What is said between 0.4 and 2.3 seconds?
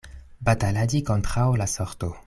Bataladi kontraŭ la sorto.